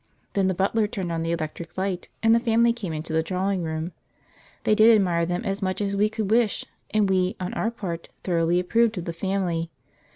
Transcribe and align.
Then 0.33 0.47
the 0.47 0.55
butler 0.55 0.87
turned 0.87 1.11
on 1.11 1.21
the 1.21 1.29
electric 1.31 1.77
light, 1.77 2.09
and 2.23 2.33
the 2.33 2.39
family 2.39 2.73
came 2.73 2.91
into 2.91 3.13
the 3.13 3.21
drawing 3.21 3.61
rooms. 3.61 3.91
They 4.63 4.73
did 4.73 4.95
admire 4.95 5.27
them 5.27 5.43
as 5.45 5.61
much 5.61 5.79
as 5.79 5.95
we 5.95 6.09
could 6.09 6.31
wish, 6.31 6.65
and 6.89 7.07
we, 7.07 7.35
on 7.39 7.53
our 7.53 7.69
part, 7.69 8.09
thoroughly 8.23 8.59
approved 8.59 8.97
of 8.97 9.05
the 9.05 9.13
family. 9.13 9.69